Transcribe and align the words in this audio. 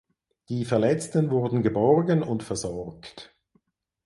Die 0.49 0.65
Verletzten 0.65 1.29
wurden 1.29 1.61
geborgen 1.61 2.23
und 2.23 2.41
versorgt. 2.41 3.35